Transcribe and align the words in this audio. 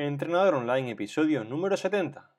Entrenador 0.00 0.54
Online, 0.54 0.92
episodio 0.92 1.42
número 1.42 1.76
70. 1.76 2.30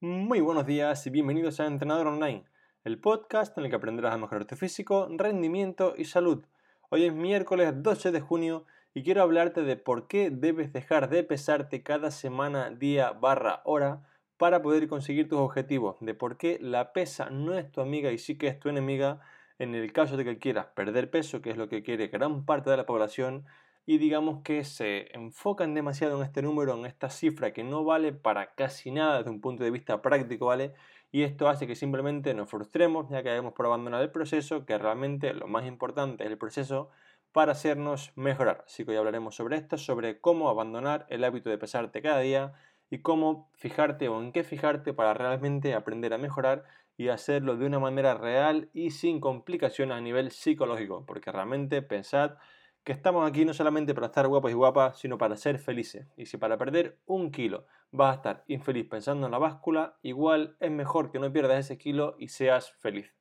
Muy 0.00 0.40
buenos 0.40 0.66
días 0.66 1.06
y 1.06 1.08
bienvenidos 1.08 1.60
a 1.60 1.66
Entrenador 1.66 2.08
Online, 2.08 2.44
el 2.84 3.00
podcast 3.00 3.56
en 3.56 3.64
el 3.64 3.70
que 3.70 3.76
aprenderás 3.76 4.12
a 4.12 4.18
mejorar 4.18 4.44
tu 4.44 4.56
físico, 4.56 5.08
rendimiento 5.10 5.94
y 5.96 6.04
salud. 6.04 6.44
Hoy 6.90 7.06
es 7.06 7.14
miércoles 7.14 7.72
12 7.74 8.12
de 8.12 8.20
junio 8.20 8.66
y 8.92 9.02
quiero 9.02 9.22
hablarte 9.22 9.62
de 9.62 9.76
por 9.76 10.08
qué 10.08 10.28
debes 10.28 10.74
dejar 10.74 11.08
de 11.08 11.24
pesarte 11.24 11.82
cada 11.82 12.10
semana, 12.10 12.68
día, 12.68 13.12
barra, 13.12 13.62
hora 13.64 14.02
para 14.40 14.62
poder 14.62 14.88
conseguir 14.88 15.28
tus 15.28 15.38
objetivos, 15.38 15.96
de 16.00 16.14
por 16.14 16.38
qué 16.38 16.56
la 16.62 16.94
pesa 16.94 17.28
no 17.28 17.58
es 17.58 17.70
tu 17.70 17.82
amiga 17.82 18.10
y 18.10 18.16
sí 18.16 18.38
que 18.38 18.46
es 18.46 18.58
tu 18.58 18.70
enemiga 18.70 19.20
en 19.58 19.74
el 19.74 19.92
caso 19.92 20.16
de 20.16 20.24
que 20.24 20.38
quieras 20.38 20.64
perder 20.74 21.10
peso, 21.10 21.42
que 21.42 21.50
es 21.50 21.58
lo 21.58 21.68
que 21.68 21.82
quiere 21.82 22.08
gran 22.08 22.46
parte 22.46 22.70
de 22.70 22.78
la 22.78 22.86
población, 22.86 23.44
y 23.84 23.98
digamos 23.98 24.42
que 24.42 24.64
se 24.64 25.14
enfocan 25.14 25.74
demasiado 25.74 26.16
en 26.16 26.24
este 26.24 26.40
número, 26.40 26.74
en 26.74 26.86
esta 26.86 27.10
cifra 27.10 27.52
que 27.52 27.64
no 27.64 27.84
vale 27.84 28.14
para 28.14 28.54
casi 28.54 28.90
nada 28.90 29.18
desde 29.18 29.28
un 29.28 29.42
punto 29.42 29.62
de 29.62 29.72
vista 29.72 30.00
práctico, 30.00 30.46
¿vale? 30.46 30.72
Y 31.12 31.24
esto 31.24 31.46
hace 31.46 31.66
que 31.66 31.76
simplemente 31.76 32.32
nos 32.32 32.48
frustremos, 32.48 33.10
ya 33.10 33.22
que 33.22 33.28
hayamos 33.28 33.52
por 33.52 33.66
abandonar 33.66 34.00
el 34.00 34.10
proceso, 34.10 34.64
que 34.64 34.78
realmente 34.78 35.34
lo 35.34 35.48
más 35.48 35.66
importante 35.66 36.24
es 36.24 36.30
el 36.30 36.38
proceso 36.38 36.88
para 37.32 37.52
hacernos 37.52 38.12
mejorar. 38.16 38.64
Así 38.66 38.86
que 38.86 38.92
hoy 38.92 38.96
hablaremos 38.96 39.34
sobre 39.34 39.56
esto, 39.56 39.76
sobre 39.76 40.18
cómo 40.18 40.48
abandonar 40.48 41.04
el 41.10 41.24
hábito 41.24 41.50
de 41.50 41.58
pesarte 41.58 42.00
cada 42.00 42.20
día, 42.20 42.54
y 42.90 42.98
cómo 42.98 43.48
fijarte 43.54 44.08
o 44.08 44.20
en 44.20 44.32
qué 44.32 44.42
fijarte 44.44 44.92
para 44.92 45.14
realmente 45.14 45.74
aprender 45.74 46.12
a 46.12 46.18
mejorar 46.18 46.64
y 46.96 47.08
hacerlo 47.08 47.56
de 47.56 47.64
una 47.64 47.78
manera 47.78 48.14
real 48.14 48.68
y 48.74 48.90
sin 48.90 49.20
complicaciones 49.20 49.96
a 49.96 50.00
nivel 50.00 50.32
psicológico, 50.32 51.06
porque 51.06 51.32
realmente 51.32 51.80
pensad 51.80 52.36
que 52.84 52.92
estamos 52.92 53.28
aquí 53.28 53.44
no 53.44 53.54
solamente 53.54 53.94
para 53.94 54.08
estar 54.08 54.26
guapos 54.26 54.50
y 54.50 54.54
guapas, 54.54 54.98
sino 54.98 55.16
para 55.16 55.36
ser 55.36 55.58
felices. 55.58 56.06
Y 56.16 56.26
si 56.26 56.36
para 56.36 56.58
perder 56.58 56.98
un 57.06 57.30
kilo 57.30 57.66
vas 57.90 58.12
a 58.12 58.16
estar 58.16 58.44
infeliz 58.48 58.86
pensando 58.88 59.26
en 59.26 59.32
la 59.32 59.38
báscula, 59.38 59.96
igual 60.02 60.56
es 60.60 60.70
mejor 60.70 61.10
que 61.10 61.18
no 61.18 61.32
pierdas 61.32 61.58
ese 61.58 61.78
kilo 61.78 62.16
y 62.18 62.28
seas 62.28 62.70
feliz. 62.70 63.14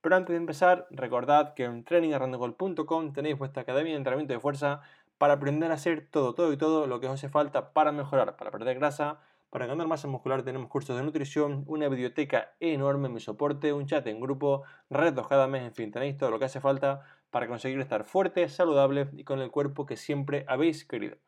Pero 0.00 0.16
antes 0.16 0.34
de 0.34 0.38
empezar, 0.38 0.88
recordad 0.90 1.54
que 1.54 1.64
en 1.64 1.84
trainingarrandogol.com 1.84 3.12
tenéis 3.12 3.38
vuestra 3.38 3.62
academia 3.62 3.92
de 3.92 3.98
entrenamiento 3.98 4.34
de 4.34 4.40
fuerza 4.40 4.80
para 5.22 5.34
aprender 5.34 5.70
a 5.70 5.74
hacer 5.74 6.08
todo, 6.10 6.34
todo 6.34 6.52
y 6.52 6.56
todo 6.56 6.88
lo 6.88 6.98
que 6.98 7.06
os 7.06 7.12
hace 7.12 7.28
falta 7.28 7.72
para 7.72 7.92
mejorar, 7.92 8.36
para 8.36 8.50
perder 8.50 8.76
grasa, 8.76 9.20
para 9.50 9.66
ganar 9.66 9.86
masa 9.86 10.08
muscular 10.08 10.42
tenemos 10.42 10.68
cursos 10.68 10.96
de 10.96 11.04
nutrición, 11.04 11.62
una 11.68 11.88
biblioteca 11.88 12.56
enorme 12.58 13.06
en 13.06 13.14
mi 13.14 13.20
soporte, 13.20 13.72
un 13.72 13.86
chat 13.86 14.04
en 14.08 14.20
grupo, 14.20 14.64
retos 14.90 15.28
cada 15.28 15.46
mes, 15.46 15.62
en 15.62 15.74
fin, 15.76 15.92
tenéis 15.92 16.16
todo 16.16 16.32
lo 16.32 16.40
que 16.40 16.46
hace 16.46 16.60
falta 16.60 17.02
para 17.30 17.46
conseguir 17.46 17.78
estar 17.78 18.02
fuerte, 18.02 18.48
saludable 18.48 19.10
y 19.12 19.22
con 19.22 19.38
el 19.38 19.52
cuerpo 19.52 19.86
que 19.86 19.96
siempre 19.96 20.44
habéis 20.48 20.84
querido. 20.84 21.18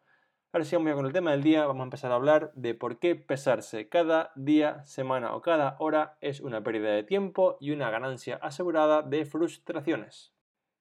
Ahora 0.52 0.64
sí, 0.64 0.74
vamos 0.74 0.90
ya 0.90 0.96
con 0.96 1.06
el 1.06 1.12
tema 1.12 1.30
del 1.30 1.44
día, 1.44 1.64
vamos 1.64 1.82
a 1.82 1.84
empezar 1.84 2.10
a 2.10 2.16
hablar 2.16 2.50
de 2.56 2.74
por 2.74 2.98
qué 2.98 3.14
pesarse 3.14 3.88
cada 3.88 4.32
día, 4.34 4.84
semana 4.86 5.36
o 5.36 5.40
cada 5.40 5.76
hora 5.78 6.18
es 6.20 6.40
una 6.40 6.64
pérdida 6.64 6.90
de 6.90 7.04
tiempo 7.04 7.58
y 7.60 7.70
una 7.70 7.90
ganancia 7.90 8.40
asegurada 8.42 9.02
de 9.02 9.24
frustraciones. 9.24 10.33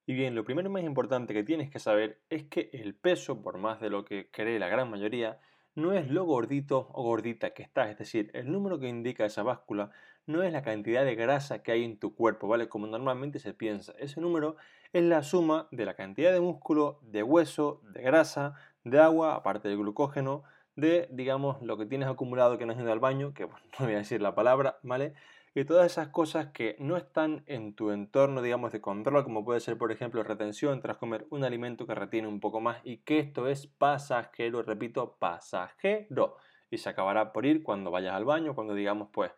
Y 0.05 0.13
bien, 0.13 0.35
lo 0.35 0.43
primero 0.43 0.69
más 0.69 0.83
importante 0.83 1.33
que 1.33 1.43
tienes 1.43 1.69
que 1.69 1.79
saber 1.79 2.19
es 2.29 2.43
que 2.43 2.69
el 2.73 2.93
peso, 2.93 3.41
por 3.41 3.57
más 3.57 3.79
de 3.79 3.89
lo 3.89 4.03
que 4.03 4.29
cree 4.31 4.59
la 4.59 4.67
gran 4.67 4.89
mayoría, 4.89 5.39
no 5.75 5.93
es 5.93 6.09
lo 6.09 6.25
gordito 6.25 6.89
o 6.91 7.03
gordita 7.03 7.51
que 7.51 7.63
estás, 7.63 7.89
es 7.89 7.97
decir, 7.97 8.29
el 8.33 8.51
número 8.51 8.79
que 8.79 8.87
indica 8.87 9.25
esa 9.25 9.43
báscula 9.43 9.91
no 10.25 10.43
es 10.43 10.51
la 10.51 10.61
cantidad 10.61 11.03
de 11.03 11.15
grasa 11.15 11.63
que 11.63 11.71
hay 11.71 11.83
en 11.83 11.97
tu 11.97 12.15
cuerpo, 12.15 12.47
¿vale? 12.47 12.69
Como 12.69 12.87
normalmente 12.87 13.39
se 13.39 13.53
piensa. 13.53 13.93
Ese 13.97 14.21
número 14.21 14.55
es 14.93 15.03
la 15.03 15.23
suma 15.23 15.67
de 15.71 15.85
la 15.85 15.95
cantidad 15.95 16.31
de 16.31 16.39
músculo, 16.39 16.99
de 17.01 17.23
hueso, 17.23 17.81
de 17.83 18.01
grasa, 18.01 18.55
de 18.83 18.99
agua, 18.99 19.35
aparte 19.35 19.67
del 19.67 19.77
glucógeno, 19.77 20.43
de, 20.75 21.07
digamos, 21.11 21.61
lo 21.61 21.77
que 21.77 21.85
tienes 21.85 22.07
acumulado 22.07 22.57
que 22.57 22.65
no 22.65 22.73
has 22.73 22.79
ido 22.79 22.91
al 22.91 22.99
baño, 22.99 23.33
que 23.33 23.45
bueno, 23.45 23.65
no 23.79 23.85
voy 23.85 23.95
a 23.95 23.99
decir 23.99 24.21
la 24.21 24.35
palabra, 24.35 24.79
¿vale? 24.83 25.13
Y 25.55 25.65
todas 25.65 25.91
esas 25.91 26.07
cosas 26.07 26.47
que 26.47 26.75
no 26.79 26.97
están 26.97 27.43
en 27.45 27.75
tu 27.75 27.91
entorno, 27.91 28.41
digamos, 28.41 28.71
de 28.71 28.81
control, 28.81 29.23
como 29.23 29.45
puede 29.45 29.59
ser, 29.59 29.77
por 29.77 29.91
ejemplo, 29.91 30.23
retención 30.23 30.81
tras 30.81 30.97
comer 30.97 31.27
un 31.29 31.43
alimento 31.43 31.85
que 31.85 31.93
retiene 31.93 32.27
un 32.27 32.39
poco 32.39 32.59
más 32.59 32.77
y 32.83 32.97
que 32.97 33.19
esto 33.19 33.47
es 33.47 33.67
pasajero, 33.67 34.63
repito, 34.63 35.15
pasajero. 35.19 36.37
Y 36.71 36.79
se 36.79 36.89
acabará 36.89 37.33
por 37.33 37.45
ir 37.45 37.61
cuando 37.61 37.91
vayas 37.91 38.15
al 38.15 38.25
baño, 38.25 38.55
cuando 38.55 38.73
digamos, 38.73 39.09
pues, 39.13 39.31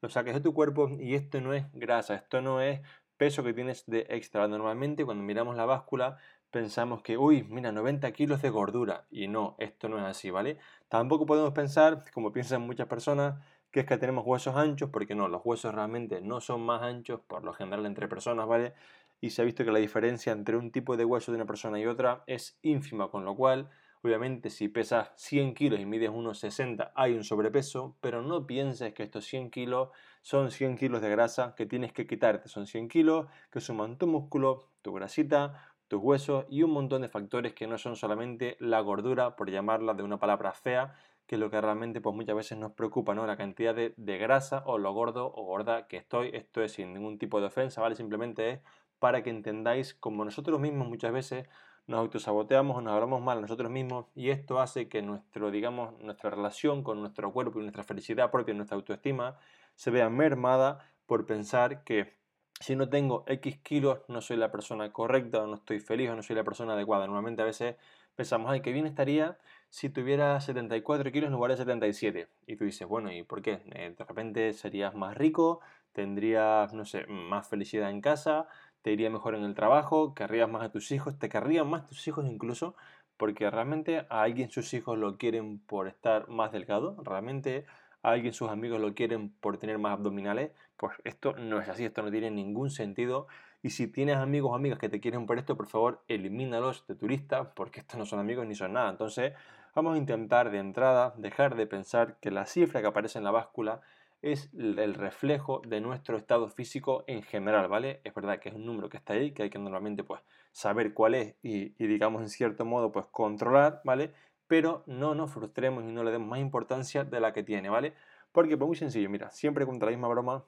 lo 0.00 0.08
saques 0.08 0.34
de 0.34 0.40
tu 0.40 0.54
cuerpo 0.54 0.88
y 0.98 1.14
esto 1.14 1.40
no 1.40 1.52
es 1.52 1.66
grasa, 1.72 2.14
esto 2.14 2.40
no 2.40 2.60
es 2.62 2.80
peso 3.18 3.42
que 3.42 3.52
tienes 3.52 3.84
de 3.86 4.06
extra. 4.08 4.48
Normalmente 4.48 5.04
cuando 5.04 5.22
miramos 5.22 5.56
la 5.56 5.66
báscula 5.66 6.16
pensamos 6.50 7.02
que, 7.02 7.18
uy, 7.18 7.42
mira, 7.44 7.72
90 7.72 8.10
kilos 8.12 8.40
de 8.40 8.50
gordura. 8.50 9.06
Y 9.10 9.28
no, 9.28 9.56
esto 9.58 9.88
no 9.88 9.98
es 9.98 10.04
así, 10.04 10.30
¿vale? 10.30 10.58
Tampoco 10.88 11.26
podemos 11.26 11.52
pensar, 11.52 12.04
como 12.14 12.32
piensan 12.32 12.62
muchas 12.62 12.86
personas, 12.86 13.42
que 13.70 13.80
es 13.80 13.86
que 13.86 13.98
tenemos 13.98 14.24
huesos 14.26 14.56
anchos, 14.56 14.90
porque 14.90 15.14
no, 15.14 15.28
los 15.28 15.42
huesos 15.44 15.74
realmente 15.74 16.20
no 16.20 16.40
son 16.40 16.62
más 16.62 16.82
anchos 16.82 17.20
por 17.26 17.44
lo 17.44 17.52
general 17.52 17.86
entre 17.86 18.08
personas, 18.08 18.46
¿vale? 18.46 18.74
Y 19.20 19.30
se 19.30 19.42
ha 19.42 19.44
visto 19.44 19.64
que 19.64 19.72
la 19.72 19.78
diferencia 19.78 20.32
entre 20.32 20.56
un 20.56 20.70
tipo 20.70 20.96
de 20.96 21.04
hueso 21.04 21.32
de 21.32 21.36
una 21.36 21.46
persona 21.46 21.78
y 21.78 21.86
otra 21.86 22.22
es 22.26 22.58
ínfima, 22.62 23.10
con 23.10 23.24
lo 23.24 23.34
cual, 23.34 23.68
obviamente, 24.02 24.50
si 24.50 24.68
pesas 24.68 25.12
100 25.16 25.54
kilos 25.54 25.80
y 25.80 25.86
mides 25.86 26.10
unos 26.10 26.38
60, 26.38 26.92
hay 26.94 27.14
un 27.14 27.24
sobrepeso, 27.24 27.96
pero 28.00 28.22
no 28.22 28.46
pienses 28.46 28.94
que 28.94 29.02
estos 29.02 29.24
100 29.26 29.50
kilos 29.50 29.90
son 30.22 30.50
100 30.50 30.76
kilos 30.76 31.02
de 31.02 31.10
grasa 31.10 31.54
que 31.56 31.66
tienes 31.66 31.92
que 31.92 32.06
quitarte, 32.06 32.48
son 32.48 32.66
100 32.66 32.88
kilos 32.88 33.26
que 33.50 33.60
suman 33.60 33.98
tu 33.98 34.06
músculo, 34.06 34.68
tu 34.82 34.92
grasita, 34.92 35.74
tus 35.88 36.00
huesos 36.00 36.44
y 36.48 36.62
un 36.62 36.70
montón 36.70 37.02
de 37.02 37.08
factores 37.08 37.54
que 37.54 37.66
no 37.66 37.78
son 37.78 37.96
solamente 37.96 38.56
la 38.60 38.80
gordura, 38.80 39.36
por 39.36 39.50
llamarla 39.50 39.94
de 39.94 40.02
una 40.02 40.18
palabra 40.18 40.52
fea, 40.52 40.94
que 41.28 41.36
lo 41.36 41.50
que 41.50 41.60
realmente 41.60 42.00
pues 42.00 42.16
muchas 42.16 42.34
veces 42.34 42.58
nos 42.58 42.72
preocupa, 42.72 43.14
¿no? 43.14 43.26
La 43.26 43.36
cantidad 43.36 43.74
de, 43.74 44.18
grasa 44.18 44.62
o 44.66 44.78
lo 44.78 44.92
gordo 44.94 45.30
o 45.36 45.44
gorda 45.44 45.86
que 45.86 45.98
estoy. 45.98 46.30
Esto 46.32 46.62
es 46.62 46.72
sin 46.72 46.94
ningún 46.94 47.18
tipo 47.18 47.38
de 47.38 47.48
ofensa, 47.48 47.82
¿vale? 47.82 47.94
Simplemente 47.94 48.50
es 48.50 48.60
para 48.98 49.22
que 49.22 49.28
entendáis 49.28 49.92
como 49.92 50.24
nosotros 50.24 50.58
mismos 50.58 50.88
muchas 50.88 51.12
veces 51.12 51.46
nos 51.86 52.00
autosaboteamos 52.00 52.78
o 52.78 52.80
nos 52.80 52.94
hablamos 52.94 53.20
mal 53.20 53.38
a 53.38 53.40
nosotros 53.42 53.70
mismos 53.70 54.06
y 54.14 54.30
esto 54.30 54.58
hace 54.58 54.88
que 54.88 55.02
nuestro, 55.02 55.50
digamos, 55.50 56.00
nuestra 56.00 56.30
relación 56.30 56.82
con 56.82 57.00
nuestro 57.00 57.30
cuerpo 57.30 57.60
y 57.60 57.62
nuestra 57.62 57.84
felicidad 57.84 58.30
propia, 58.30 58.54
nuestra 58.54 58.76
autoestima, 58.76 59.36
se 59.74 59.90
vea 59.90 60.08
mermada 60.08 60.78
por 61.04 61.26
pensar 61.26 61.84
que 61.84 62.16
si 62.58 62.74
no 62.74 62.88
tengo 62.88 63.24
X 63.26 63.58
kilos 63.58 64.00
no 64.08 64.22
soy 64.22 64.38
la 64.38 64.50
persona 64.50 64.90
correcta 64.92 65.42
o 65.42 65.46
no 65.46 65.56
estoy 65.56 65.78
feliz 65.78 66.08
o 66.08 66.16
no 66.16 66.22
soy 66.22 66.36
la 66.36 66.44
persona 66.44 66.72
adecuada. 66.72 67.04
Normalmente 67.06 67.42
a 67.42 67.44
veces 67.44 67.76
pensamos, 68.16 68.50
ay, 68.50 68.62
qué 68.62 68.72
bien 68.72 68.86
estaría 68.86 69.38
si 69.70 69.90
tuviera 69.90 70.40
74 70.40 71.10
kilos 71.12 71.28
en 71.28 71.34
lugar 71.34 71.50
de 71.50 71.56
77. 71.58 72.28
Y 72.46 72.56
tú 72.56 72.64
dices, 72.64 72.86
bueno, 72.88 73.12
¿y 73.12 73.22
por 73.22 73.42
qué? 73.42 73.60
Eh, 73.72 73.94
de 73.96 74.04
repente 74.04 74.52
serías 74.52 74.94
más 74.94 75.16
rico, 75.16 75.60
tendrías, 75.92 76.72
no 76.72 76.84
sé, 76.84 77.06
más 77.06 77.48
felicidad 77.48 77.90
en 77.90 78.00
casa, 78.00 78.48
te 78.82 78.92
iría 78.92 79.10
mejor 79.10 79.34
en 79.34 79.44
el 79.44 79.54
trabajo, 79.54 80.14
querrías 80.14 80.48
más 80.48 80.62
a 80.62 80.70
tus 80.70 80.90
hijos, 80.92 81.18
te 81.18 81.28
querrían 81.28 81.68
más 81.68 81.86
tus 81.86 82.06
hijos 82.08 82.26
incluso, 82.26 82.74
porque 83.16 83.50
realmente 83.50 84.06
a 84.08 84.22
alguien 84.22 84.50
sus 84.50 84.72
hijos 84.74 84.98
lo 84.98 85.18
quieren 85.18 85.58
por 85.58 85.88
estar 85.88 86.28
más 86.28 86.52
delgado, 86.52 86.96
realmente 87.04 87.66
a 88.02 88.10
alguien 88.10 88.32
sus 88.32 88.50
amigos 88.50 88.80
lo 88.80 88.94
quieren 88.94 89.30
por 89.40 89.58
tener 89.58 89.78
más 89.78 89.92
abdominales, 89.94 90.52
pues 90.76 90.96
esto 91.04 91.34
no 91.34 91.60
es 91.60 91.68
así, 91.68 91.84
esto 91.84 92.02
no 92.02 92.10
tiene 92.10 92.30
ningún 92.30 92.70
sentido 92.70 93.26
y 93.62 93.70
si 93.70 93.88
tienes 93.88 94.16
amigos 94.16 94.52
o 94.52 94.54
amigas 94.54 94.78
que 94.78 94.88
te 94.88 95.00
quieren 95.00 95.26
por 95.26 95.38
esto, 95.38 95.56
por 95.56 95.66
favor, 95.66 96.04
elimínalos 96.06 96.86
de 96.86 96.94
turista, 96.94 97.54
porque 97.54 97.80
estos 97.80 97.98
no 97.98 98.06
son 98.06 98.20
amigos 98.20 98.46
ni 98.46 98.54
son 98.54 98.74
nada. 98.74 98.90
Entonces, 98.90 99.32
vamos 99.78 99.94
a 99.94 99.98
intentar 99.98 100.50
de 100.50 100.58
entrada 100.58 101.14
dejar 101.18 101.54
de 101.54 101.64
pensar 101.64 102.16
que 102.18 102.32
la 102.32 102.46
cifra 102.46 102.80
que 102.80 102.88
aparece 102.88 103.18
en 103.18 103.22
la 103.22 103.30
báscula 103.30 103.80
es 104.22 104.50
el 104.58 104.94
reflejo 104.94 105.62
de 105.64 105.80
nuestro 105.80 106.16
estado 106.16 106.48
físico 106.48 107.04
en 107.06 107.22
general, 107.22 107.68
¿vale? 107.68 108.00
Es 108.02 108.12
verdad 108.12 108.40
que 108.40 108.48
es 108.48 108.56
un 108.56 108.66
número 108.66 108.88
que 108.88 108.96
está 108.96 109.12
ahí, 109.12 109.30
que 109.30 109.44
hay 109.44 109.50
que 109.50 109.60
normalmente 109.60 110.02
pues 110.02 110.20
saber 110.50 110.94
cuál 110.94 111.14
es 111.14 111.36
y, 111.44 111.68
digamos 111.78 112.22
en 112.22 112.28
cierto 112.28 112.64
modo 112.64 112.90
pues 112.90 113.06
controlar, 113.12 113.80
¿vale? 113.84 114.12
Pero 114.48 114.82
no 114.86 115.14
nos 115.14 115.30
frustremos 115.30 115.84
y 115.84 115.92
no 115.92 116.02
le 116.02 116.10
demos 116.10 116.26
más 116.26 116.40
importancia 116.40 117.04
de 117.04 117.20
la 117.20 117.32
que 117.32 117.44
tiene, 117.44 117.68
¿vale? 117.68 117.94
Porque 118.32 118.56
pues 118.56 118.66
muy 118.66 118.76
sencillo, 118.76 119.08
mira, 119.08 119.30
siempre 119.30 119.64
contra 119.64 119.86
la 119.86 119.96
misma 119.96 120.08
broma, 120.08 120.44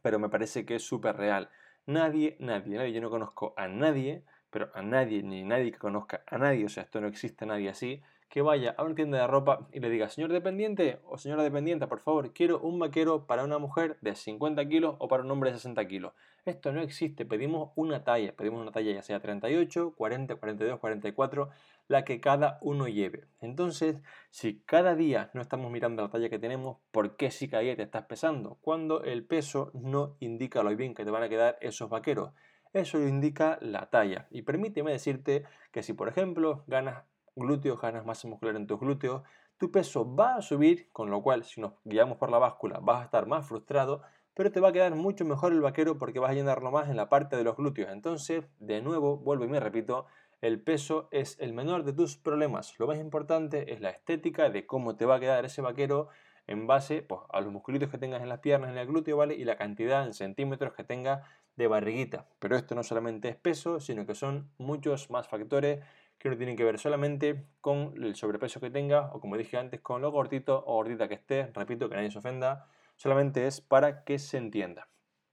pero 0.00 0.18
me 0.18 0.30
parece 0.30 0.64
que 0.64 0.76
es 0.76 0.82
súper 0.82 1.18
real. 1.18 1.50
Nadie, 1.84 2.38
nadie, 2.40 2.78
nadie, 2.78 2.94
yo 2.94 3.02
no 3.02 3.10
conozco 3.10 3.52
a 3.58 3.68
nadie, 3.68 4.24
pero 4.48 4.70
a 4.72 4.80
nadie, 4.80 5.22
ni 5.22 5.44
nadie 5.44 5.70
que 5.70 5.78
conozca 5.78 6.22
a 6.26 6.38
nadie, 6.38 6.64
o 6.64 6.70
sea, 6.70 6.84
esto 6.84 6.98
no 7.02 7.08
existe 7.08 7.44
nadie 7.44 7.68
así, 7.68 8.02
que 8.30 8.42
vaya 8.42 8.76
a 8.78 8.84
una 8.84 8.94
tienda 8.94 9.18
de 9.18 9.26
ropa 9.26 9.68
y 9.72 9.80
le 9.80 9.90
diga, 9.90 10.08
señor 10.08 10.32
dependiente 10.32 11.00
o 11.04 11.18
señora 11.18 11.42
dependiente, 11.42 11.88
por 11.88 11.98
favor, 11.98 12.32
quiero 12.32 12.60
un 12.60 12.78
vaquero 12.78 13.26
para 13.26 13.42
una 13.42 13.58
mujer 13.58 13.98
de 14.02 14.14
50 14.14 14.66
kilos 14.68 14.94
o 15.00 15.08
para 15.08 15.24
un 15.24 15.30
hombre 15.32 15.50
de 15.50 15.56
60 15.56 15.86
kilos. 15.88 16.12
Esto 16.44 16.72
no 16.72 16.80
existe, 16.80 17.26
pedimos 17.26 17.72
una 17.74 18.04
talla, 18.04 18.32
pedimos 18.32 18.62
una 18.62 18.70
talla 18.70 18.92
ya 18.92 19.02
sea 19.02 19.20
38, 19.20 19.94
40, 19.96 20.36
42, 20.36 20.78
44, 20.78 21.50
la 21.88 22.04
que 22.04 22.20
cada 22.20 22.58
uno 22.62 22.86
lleve. 22.86 23.26
Entonces, 23.40 23.96
si 24.30 24.60
cada 24.60 24.94
día 24.94 25.30
no 25.34 25.42
estamos 25.42 25.72
mirando 25.72 26.02
la 26.02 26.08
talla 26.08 26.30
que 26.30 26.38
tenemos, 26.38 26.78
¿por 26.92 27.16
qué 27.16 27.32
si 27.32 27.48
cada 27.48 27.64
día 27.64 27.74
te 27.74 27.82
estás 27.82 28.04
pesando? 28.04 28.58
Cuando 28.60 29.02
el 29.02 29.24
peso 29.24 29.72
no 29.74 30.16
indica 30.20 30.62
lo 30.62 30.74
bien 30.76 30.94
que 30.94 31.04
te 31.04 31.10
van 31.10 31.24
a 31.24 31.28
quedar 31.28 31.58
esos 31.60 31.90
vaqueros. 31.90 32.30
Eso 32.72 32.98
lo 32.98 33.08
indica 33.08 33.58
la 33.60 33.90
talla. 33.90 34.28
Y 34.30 34.42
permíteme 34.42 34.92
decirte 34.92 35.42
que 35.72 35.82
si, 35.82 35.94
por 35.94 36.08
ejemplo, 36.08 36.62
ganas 36.68 37.02
glúteos, 37.40 37.80
ganas 37.80 38.06
masa 38.06 38.28
muscular 38.28 38.54
en 38.54 38.68
tus 38.68 38.78
glúteos, 38.78 39.22
tu 39.58 39.72
peso 39.72 40.14
va 40.14 40.36
a 40.36 40.42
subir, 40.42 40.88
con 40.92 41.10
lo 41.10 41.22
cual 41.22 41.44
si 41.44 41.60
nos 41.60 41.72
guiamos 41.84 42.18
por 42.18 42.30
la 42.30 42.38
báscula 42.38 42.78
vas 42.80 43.02
a 43.02 43.04
estar 43.06 43.26
más 43.26 43.46
frustrado, 43.46 44.02
pero 44.34 44.52
te 44.52 44.60
va 44.60 44.68
a 44.68 44.72
quedar 44.72 44.94
mucho 44.94 45.24
mejor 45.24 45.52
el 45.52 45.60
vaquero 45.60 45.98
porque 45.98 46.18
vas 46.18 46.30
a 46.30 46.34
llenarlo 46.34 46.70
más 46.70 46.88
en 46.88 46.96
la 46.96 47.08
parte 47.08 47.36
de 47.36 47.44
los 47.44 47.56
glúteos. 47.56 47.90
Entonces, 47.90 48.44
de 48.58 48.80
nuevo, 48.80 49.18
vuelvo 49.18 49.44
y 49.44 49.48
me 49.48 49.60
repito, 49.60 50.06
el 50.40 50.62
peso 50.62 51.08
es 51.10 51.36
el 51.40 51.52
menor 51.52 51.84
de 51.84 51.92
tus 51.92 52.16
problemas. 52.16 52.78
Lo 52.78 52.86
más 52.86 52.98
importante 52.98 53.74
es 53.74 53.80
la 53.80 53.90
estética 53.90 54.48
de 54.48 54.64
cómo 54.64 54.96
te 54.96 55.04
va 55.04 55.16
a 55.16 55.20
quedar 55.20 55.44
ese 55.44 55.60
vaquero 55.60 56.08
en 56.46 56.66
base 56.66 57.02
pues, 57.02 57.20
a 57.30 57.40
los 57.42 57.52
musculitos 57.52 57.90
que 57.90 57.98
tengas 57.98 58.22
en 58.22 58.30
las 58.30 58.40
piernas, 58.40 58.70
en 58.70 58.78
el 58.78 58.86
glúteo, 58.86 59.18
¿vale? 59.18 59.34
Y 59.34 59.44
la 59.44 59.56
cantidad 59.56 60.06
en 60.06 60.14
centímetros 60.14 60.72
que 60.72 60.84
tenga 60.84 61.22
de 61.56 61.66
barriguita. 61.66 62.26
Pero 62.38 62.56
esto 62.56 62.74
no 62.74 62.82
solamente 62.82 63.28
es 63.28 63.36
peso, 63.36 63.80
sino 63.80 64.06
que 64.06 64.14
son 64.14 64.50
muchos 64.56 65.10
más 65.10 65.28
factores 65.28 65.84
que 66.20 66.28
no 66.28 66.36
tienen 66.36 66.54
que 66.54 66.64
ver 66.64 66.78
solamente 66.78 67.46
con 67.62 67.94
el 67.96 68.14
sobrepeso 68.14 68.60
que 68.60 68.70
tenga 68.70 69.10
o 69.14 69.20
como 69.20 69.38
dije 69.38 69.56
antes, 69.56 69.80
con 69.80 70.02
lo 70.02 70.12
gordito 70.12 70.62
o 70.66 70.74
gordita 70.74 71.08
que 71.08 71.14
esté. 71.14 71.50
Repito, 71.54 71.88
que 71.88 71.96
nadie 71.96 72.10
se 72.10 72.18
ofenda, 72.18 72.68
solamente 72.94 73.46
es 73.46 73.62
para 73.62 74.04
que 74.04 74.18
se 74.18 74.36
entienda. 74.36 74.86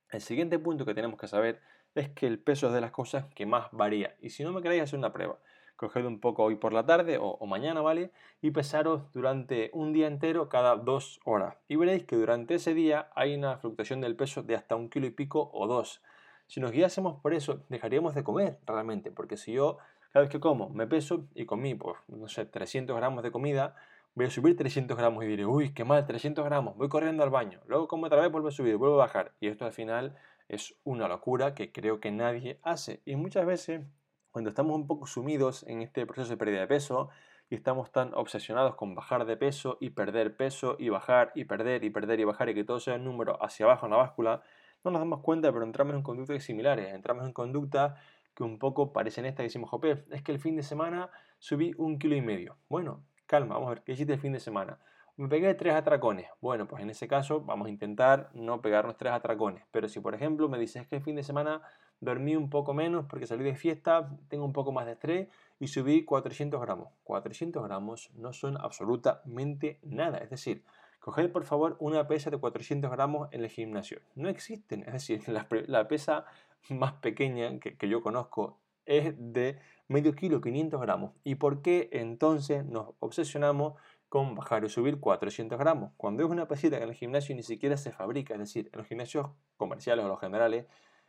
El 0.10 0.22
siguiente 0.22 0.58
punto 0.58 0.86
que 0.86 0.96
tenemos 0.96 1.20
que 1.20 1.28
saber 1.28 1.60
es 1.94 2.08
que 2.10 2.26
el 2.26 2.40
peso 2.40 2.68
es 2.68 2.74
de 2.74 2.80
las 2.80 2.92
cosas 2.92 3.26
que 3.36 3.46
más 3.46 3.68
varía. 3.74 4.16
Y 4.22 4.30
si 4.30 4.46
no 4.46 4.54
me 4.54 4.62
queréis 4.62 4.84
hacer 4.84 4.98
una 4.98 5.12
prueba. 5.12 5.38
Coged 5.76 6.06
un 6.06 6.22
poco 6.22 6.44
hoy 6.44 6.56
por 6.56 6.72
la 6.72 6.86
tarde 6.86 7.18
o, 7.18 7.32
o, 7.32 7.46
mañana, 7.46 7.82
¿vale? 7.82 8.12
Y 8.42 8.52
pesaros 8.52 9.12
durante 9.14 9.70
un 9.74 9.92
día 9.92 10.08
entero 10.08 10.48
cada 10.48 10.78
dos 10.78 11.20
horas. 11.26 11.58
Y 11.68 11.76
veréis 11.76 12.06
que 12.06 12.16
durante 12.16 12.56
ese 12.56 12.74
día 12.74 13.12
hay 13.14 13.36
una 13.36 13.58
fluctuación 13.58 14.00
del 14.00 14.16
peso 14.16 14.42
de 14.42 14.56
hasta 14.56 14.76
un 14.76 14.90
kilo 14.90 15.06
y 15.06 15.12
pico 15.12 15.52
o 15.54 15.68
dos. 15.68 16.02
Si 16.48 16.60
nos 16.60 16.72
guiásemos 16.72 17.20
por 17.22 17.34
eso, 17.34 17.64
dejaríamos 17.70 18.16
de 18.16 18.24
comer 18.24 18.60
realmente, 18.66 19.12
porque 19.12 19.38
si 19.38 19.54
yo 19.54 19.78
cada 20.12 20.24
vez 20.24 20.32
que 20.32 20.40
como 20.40 20.70
me 20.70 20.88
peso 20.88 21.28
y 21.36 21.46
comí, 21.46 21.76
pues, 21.76 21.98
no 22.08 22.28
sé, 22.28 22.46
300 22.46 22.96
gramos 22.96 23.24
de 23.24 23.32
comida, 23.32 23.76
voy 24.16 24.26
a 24.26 24.30
subir 24.30 24.58
300 24.58 24.98
gramos 24.98 25.24
y 25.24 25.28
diré, 25.28 25.46
uy, 25.46 25.74
qué 25.74 25.84
mal, 25.84 26.06
300 26.06 26.44
gramos, 26.46 26.76
voy 26.78 26.90
corriendo 26.90 27.24
al 27.24 27.30
baño, 27.30 27.60
luego 27.68 27.88
como 27.88 28.08
otra 28.08 28.22
vez 28.22 28.32
vuelvo 28.32 28.48
a 28.48 28.52
subir, 28.52 28.78
vuelvo 28.78 28.96
a 28.96 29.06
bajar. 29.06 29.34
Y 29.40 29.48
esto 29.48 29.66
al 29.66 29.74
final 29.74 30.16
es 30.48 30.76
una 30.84 31.08
locura 31.08 31.54
que 31.54 31.72
creo 31.72 32.00
que 32.00 32.12
nadie 32.12 32.60
hace. 32.64 33.02
Y 33.06 33.16
muchas 33.16 33.46
veces, 33.46 33.82
cuando 34.32 34.50
estamos 34.50 34.76
un 34.76 34.88
poco 34.88 35.06
sumidos 35.06 35.64
en 35.68 35.82
este 35.82 36.06
proceso 36.06 36.30
de 36.30 36.38
pérdida 36.38 36.62
de 36.62 36.68
peso, 36.68 37.10
y 37.50 37.56
estamos 37.56 37.92
tan 37.92 38.14
obsesionados 38.14 38.76
con 38.76 38.94
bajar 38.96 39.26
de 39.26 39.38
peso 39.38 39.78
y 39.80 39.92
perder 39.92 40.36
peso 40.36 40.76
y 40.80 40.90
bajar 40.90 41.32
y 41.36 41.46
perder 41.46 41.84
y 41.84 41.90
perder 41.90 42.20
y 42.20 42.26
bajar 42.26 42.50
y 42.50 42.54
que 42.54 42.64
todo 42.64 42.80
sea 42.80 42.96
un 42.96 43.06
número 43.06 43.42
hacia 43.42 43.66
abajo 43.66 43.86
en 43.86 43.92
la 43.92 43.98
báscula, 43.98 44.44
no 44.84 44.92
nos 44.92 45.02
damos 45.02 45.22
cuenta, 45.22 45.52
pero 45.52 45.66
entramos 45.66 45.96
en 45.96 46.02
conductas 46.02 46.44
similares, 46.44 46.94
entramos 46.94 47.26
en 47.26 47.34
conductas 47.34 48.00
que 48.34 48.44
un 48.44 48.60
poco 48.60 48.94
parecen 48.94 49.26
esta 49.26 49.38
que 49.38 49.48
decimos, 49.48 49.70
jope, 49.70 50.06
es 50.12 50.22
que 50.22 50.32
el 50.32 50.40
fin 50.40 50.56
de 50.56 50.64
semana 50.64 51.10
subí 51.40 51.74
un 51.78 51.98
kilo 51.98 52.16
y 52.16 52.22
medio. 52.22 52.58
Bueno, 52.70 53.04
calma, 53.26 53.56
vamos 53.56 53.68
a 53.68 53.70
ver, 53.72 53.84
¿qué 53.84 53.94
hiciste 53.94 54.14
el 54.14 54.20
fin 54.20 54.34
de 54.34 54.40
semana? 54.40 54.80
Me 55.18 55.28
pegué 55.28 55.56
tres 55.56 55.74
atracones. 55.74 56.28
Bueno, 56.42 56.68
pues 56.68 56.84
en 56.84 56.92
ese 56.92 57.08
caso 57.08 57.42
vamos 57.42 57.66
a 57.66 57.70
intentar 57.72 58.30
no 58.36 58.62
pegarnos 58.62 58.98
tres 58.98 59.14
atracones. 59.14 59.64
Pero 59.72 59.90
si 59.90 60.00
por 60.00 60.14
ejemplo 60.14 60.48
me 60.48 60.60
dices 60.60 60.86
que 60.86 60.98
el 60.98 61.02
fin 61.02 61.16
de 61.16 61.24
semana 61.24 61.64
dormí 62.00 62.36
un 62.36 62.52
poco 62.52 62.76
menos 62.76 63.08
porque 63.10 63.26
salí 63.26 63.44
de 63.44 63.56
fiesta, 63.56 64.16
tengo 64.28 64.46
un 64.46 64.54
poco 64.54 64.72
más 64.72 64.86
de 64.86 64.92
estrés 64.92 65.28
y 65.60 65.70
subí 65.70 66.06
400 66.06 66.62
gramos. 66.62 66.90
400 67.04 67.64
gramos 67.64 68.12
no 68.14 68.32
son 68.32 68.58
absolutamente 68.58 69.80
nada. 69.82 70.20
Es 70.20 70.30
decir, 70.30 70.64
Coged 71.08 71.32
por 71.32 71.46
favor 71.46 71.78
una 71.80 72.06
pesa 72.06 72.30
de 72.30 72.38
400 72.38 72.92
gramos 72.92 73.30
en 73.32 73.42
el 73.42 73.50
gimnasio. 73.50 74.02
No 74.16 74.28
existen, 74.28 74.82
es 74.82 74.92
decir, 74.92 75.22
la, 75.68 75.88
pesa 75.88 76.26
más 76.68 76.92
pequeña 76.96 77.62
que, 77.62 77.88
yo 77.88 78.02
conozco 78.02 78.60
es 78.86 79.16
de 79.18 79.58
medio 79.88 80.14
kilo, 80.16 80.42
500 80.42 80.82
gramos. 80.82 81.14
¿Y 81.24 81.36
por 81.36 81.62
qué 81.62 81.88
entonces 81.94 82.66
nos 82.66 82.90
obsesionamos 83.00 83.76
con 84.10 84.36
bajar 84.36 84.66
y 84.66 84.70
subir 84.70 85.00
400 85.00 85.58
gramos? 85.58 85.94
Cuando 85.96 86.26
es 86.26 86.30
una 86.30 86.46
pesita 86.50 86.76
que 86.76 86.84
en 86.84 86.90
el 86.90 86.96
gimnasio 86.96 87.34
ni 87.38 87.44
siquiera 87.44 87.78
se 87.78 87.94
fabrica, 87.94 88.34
es 88.34 88.42
decir, 88.42 88.70
en 88.74 88.78
los 88.78 88.88
gimnasios 88.88 89.30
comerciales 89.56 90.04
o 90.04 90.10
los 90.10 90.20
generales, 90.20 90.66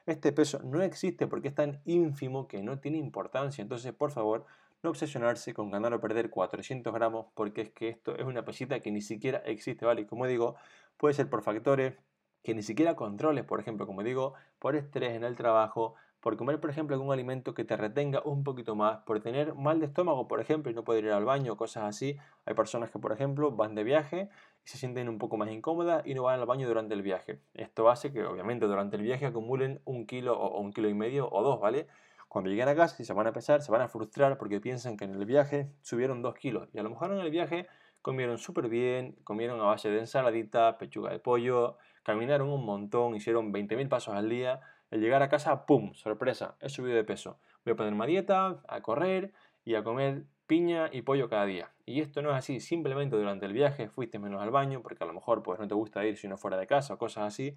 este 0.06 0.30
peso 0.30 0.60
no 0.62 0.80
existe 0.80 1.26
porque 1.26 1.48
es 1.48 1.56
tan 1.56 1.82
ínfimo 1.84 2.46
que 2.46 2.62
no 2.62 2.78
tiene 2.78 2.98
importancia. 2.98 3.62
Entonces, 3.62 3.92
por 3.92 4.12
favor, 4.12 4.46
no 4.82 4.90
obsesionarse 4.90 5.54
con 5.54 5.70
ganar 5.70 5.92
o 5.94 6.00
perder 6.00 6.30
400 6.30 6.92
gramos 6.92 7.26
porque 7.34 7.62
es 7.62 7.70
que 7.70 7.88
esto 7.88 8.16
es 8.16 8.24
una 8.24 8.44
pesita 8.44 8.80
que 8.80 8.90
ni 8.90 9.00
siquiera 9.00 9.38
existe, 9.38 9.84
¿vale? 9.84 10.02
Y 10.02 10.06
como 10.06 10.26
digo, 10.26 10.56
puede 10.96 11.14
ser 11.14 11.28
por 11.28 11.42
factores 11.42 11.94
que 12.42 12.54
ni 12.54 12.62
siquiera 12.62 12.94
controles, 12.94 13.44
por 13.44 13.60
ejemplo, 13.60 13.86
como 13.86 14.02
digo, 14.02 14.34
por 14.58 14.76
estrés 14.76 15.14
en 15.14 15.24
el 15.24 15.36
trabajo, 15.36 15.94
por 16.20 16.36
comer, 16.36 16.60
por 16.60 16.70
ejemplo, 16.70 16.96
algún 16.96 17.12
alimento 17.12 17.54
que 17.54 17.64
te 17.64 17.76
retenga 17.76 18.22
un 18.24 18.42
poquito 18.42 18.74
más, 18.74 18.98
por 19.04 19.20
tener 19.20 19.54
mal 19.54 19.80
de 19.80 19.86
estómago, 19.86 20.26
por 20.26 20.40
ejemplo, 20.40 20.70
y 20.70 20.74
no 20.74 20.84
poder 20.84 21.04
ir 21.04 21.12
al 21.12 21.24
baño, 21.24 21.56
cosas 21.56 21.84
así. 21.84 22.16
Hay 22.44 22.54
personas 22.54 22.90
que, 22.90 22.98
por 22.98 23.12
ejemplo, 23.12 23.52
van 23.52 23.74
de 23.74 23.84
viaje 23.84 24.28
y 24.64 24.68
se 24.68 24.78
sienten 24.78 25.08
un 25.08 25.18
poco 25.18 25.36
más 25.36 25.50
incómodas 25.50 26.04
y 26.06 26.14
no 26.14 26.24
van 26.24 26.40
al 26.40 26.46
baño 26.46 26.66
durante 26.66 26.94
el 26.94 27.02
viaje. 27.02 27.40
Esto 27.54 27.88
hace 27.88 28.12
que, 28.12 28.24
obviamente, 28.24 28.66
durante 28.66 28.96
el 28.96 29.02
viaje 29.02 29.26
acumulen 29.26 29.80
un 29.84 30.06
kilo 30.06 30.38
o 30.38 30.60
un 30.60 30.72
kilo 30.72 30.88
y 30.88 30.94
medio 30.94 31.28
o 31.30 31.42
dos, 31.42 31.60
¿vale? 31.60 31.86
Cuando 32.28 32.50
lleguen 32.50 32.68
a 32.68 32.76
casa, 32.76 33.02
y 33.02 33.06
se 33.06 33.14
van 33.14 33.26
a 33.26 33.32
pesar, 33.32 33.62
se 33.62 33.72
van 33.72 33.80
a 33.80 33.88
frustrar 33.88 34.36
porque 34.36 34.60
piensan 34.60 34.96
que 34.96 35.04
en 35.04 35.14
el 35.14 35.24
viaje 35.24 35.72
subieron 35.80 36.20
2 36.20 36.34
kilos. 36.34 36.68
Y 36.74 36.78
a 36.78 36.82
lo 36.82 36.90
mejor 36.90 37.10
en 37.12 37.20
el 37.20 37.30
viaje 37.30 37.66
comieron 38.02 38.36
súper 38.38 38.68
bien, 38.68 39.16
comieron 39.24 39.60
a 39.60 39.64
base 39.64 39.88
de 39.90 39.98
ensaladita, 40.00 40.76
pechuga 40.76 41.10
de 41.10 41.20
pollo, 41.20 41.78
caminaron 42.02 42.50
un 42.50 42.64
montón, 42.64 43.14
hicieron 43.14 43.52
20.000 43.52 43.88
pasos 43.88 44.14
al 44.14 44.28
día. 44.28 44.60
Al 44.90 45.00
llegar 45.00 45.22
a 45.22 45.28
casa, 45.28 45.66
¡pum! 45.66 45.94
Sorpresa, 45.94 46.56
he 46.60 46.68
subido 46.68 46.96
de 46.96 47.04
peso. 47.04 47.38
Voy 47.64 47.72
a 47.72 47.76
ponerme 47.76 48.04
a 48.04 48.06
dieta, 48.06 48.60
a 48.68 48.80
correr 48.82 49.32
y 49.64 49.74
a 49.74 49.82
comer 49.82 50.24
piña 50.46 50.88
y 50.92 51.02
pollo 51.02 51.28
cada 51.28 51.44
día. 51.44 51.72
Y 51.84 52.00
esto 52.00 52.22
no 52.22 52.30
es 52.30 52.36
así, 52.36 52.60
simplemente 52.60 53.16
durante 53.16 53.46
el 53.46 53.52
viaje 53.52 53.88
fuiste 53.88 54.18
menos 54.18 54.42
al 54.42 54.50
baño 54.50 54.82
porque 54.82 55.04
a 55.04 55.06
lo 55.06 55.12
mejor 55.12 55.42
pues 55.42 55.58
no 55.58 55.68
te 55.68 55.74
gusta 55.74 56.04
ir 56.06 56.16
si 56.16 56.28
no 56.28 56.38
fuera 56.38 56.56
de 56.56 56.66
casa 56.66 56.94
o 56.94 56.98
cosas 56.98 57.24
así 57.24 57.54